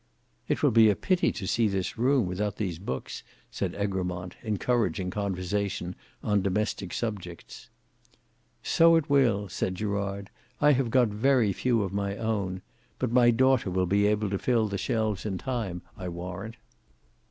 [0.47, 5.11] "It will be a pity to see this room without these books," said Egremont, encouraging
[5.11, 7.69] conversation on domestic subjects.
[8.63, 10.31] "So it will," said Gerard.
[10.59, 12.63] "I have got very few of my own.
[12.97, 16.55] But my daughter will be able to fill the shelves in time, I warrant."